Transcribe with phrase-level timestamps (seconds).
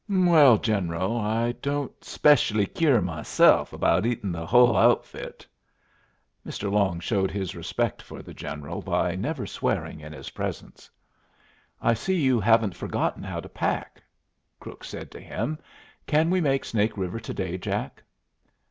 [0.09, 5.45] "Mwell, General, I don't specially kyeer meself 'bout eatin' the hull outfit."
[6.43, 6.71] Mr.
[6.71, 10.89] Long showed his respect for the General by never swearing in his presence.
[11.79, 14.01] "I see you haven't forgotten how to pack,"
[14.59, 15.59] Crook said to him.
[16.07, 18.01] "Can we make Snake River to day, Jack?"